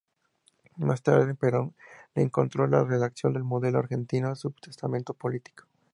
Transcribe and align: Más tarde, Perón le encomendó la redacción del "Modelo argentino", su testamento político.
Más 0.77 1.03
tarde, 1.03 1.35
Perón 1.35 1.75
le 2.15 2.23
encomendó 2.23 2.65
la 2.65 2.83
redacción 2.83 3.33
del 3.33 3.43
"Modelo 3.43 3.77
argentino", 3.77 4.35
su 4.35 4.49
testamento 4.49 5.13
político. 5.13 5.65